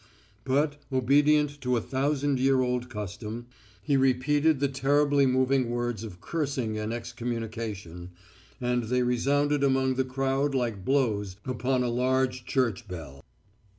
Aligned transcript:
But, 0.45 0.81
obedient 0.91 1.61
to 1.61 1.77
a 1.77 1.79
thousand 1.79 2.39
year 2.39 2.61
old 2.61 2.89
custom, 2.89 3.45
he 3.83 3.95
repeated 3.97 4.59
the 4.59 4.67
terribly 4.67 5.27
moving 5.27 5.69
words 5.69 6.03
of 6.03 6.19
cursing 6.19 6.75
and 6.75 6.91
excommunication, 6.91 8.09
and 8.59 8.85
they 8.85 9.03
resounded 9.03 9.63
among 9.63 9.93
the 9.97 10.03
crowd 10.03 10.55
like 10.55 10.83
blows 10.83 11.35
upon 11.45 11.83
a 11.83 11.89
large 11.89 12.45
church 12.47 12.87
bell. 12.87 13.23